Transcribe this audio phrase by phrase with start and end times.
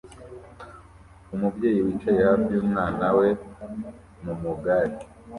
[1.33, 3.29] Umubyeyi wicaye hafi yumwana we
[4.23, 4.95] mumugare